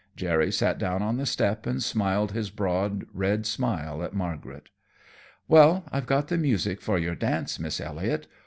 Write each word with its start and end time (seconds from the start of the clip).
Jerry 0.15 0.51
sat 0.51 0.79
down 0.79 1.03
on 1.03 1.17
the 1.17 1.27
step 1.27 1.67
and 1.67 1.83
smiled 1.83 2.31
his 2.31 2.49
broad, 2.49 3.05
red 3.13 3.45
smile 3.45 4.01
at 4.01 4.15
Margaret. 4.15 4.69
"Well, 5.47 5.83
I've 5.91 6.07
got 6.07 6.27
the 6.27 6.39
music 6.39 6.81
for 6.81 6.97
your 6.97 7.13
dance, 7.13 7.59
Miss 7.59 7.79
Elliot. 7.79 8.25